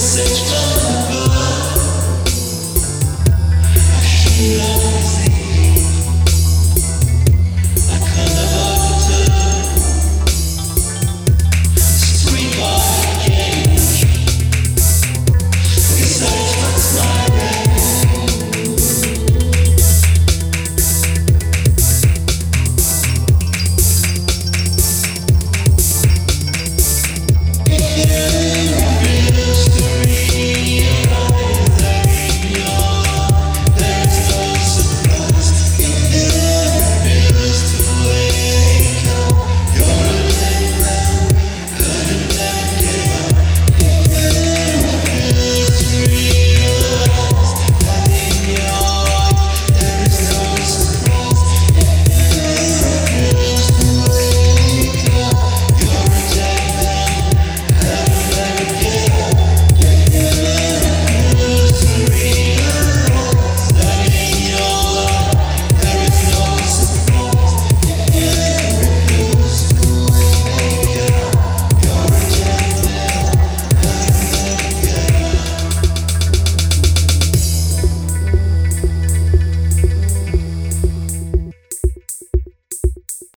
Message. 0.00 0.79